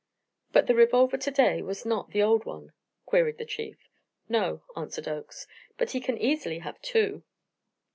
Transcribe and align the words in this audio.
"But 0.51 0.65
the 0.65 0.73
revolver 0.73 1.15
to 1.15 1.29
day 1.29 1.61
was 1.61 1.85
not 1.85 2.09
the 2.09 2.23
old 2.23 2.43
one?" 2.43 2.73
queried 3.05 3.37
the 3.37 3.45
Chief. 3.45 3.77
"No," 4.27 4.63
answered 4.75 5.07
Oakes; 5.07 5.45
"but 5.77 5.91
he 5.91 5.99
can 5.99 6.17
easily 6.17 6.57
have 6.57 6.81
two." 6.81 7.21